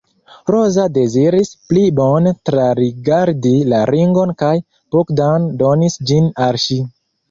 Roza 0.53 0.85
deziris 0.95 1.51
pli 1.73 1.83
bone 1.99 2.33
trarigardi 2.51 3.55
la 3.77 3.85
ringon 3.93 4.35
kaj 4.43 4.53
Bogdan 4.93 5.51
donis 5.65 6.05
ĝin 6.11 6.37
al 6.49 6.65
ŝi. 6.71 6.85